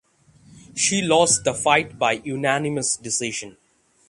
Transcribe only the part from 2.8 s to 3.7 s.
decision.